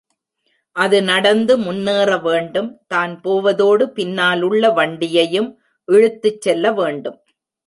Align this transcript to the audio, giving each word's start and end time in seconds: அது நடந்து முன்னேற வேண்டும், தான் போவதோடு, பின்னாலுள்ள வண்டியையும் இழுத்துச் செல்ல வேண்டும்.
அது 0.75 0.97
நடந்து 1.03 1.53
முன்னேற 1.57 2.09
வேண்டும், 2.17 2.69
தான் 2.87 3.13
போவதோடு, 3.23 3.85
பின்னாலுள்ள 3.97 4.73
வண்டியையும் 4.73 5.49
இழுத்துச் 5.87 6.41
செல்ல 6.41 6.73
வேண்டும். 6.73 7.19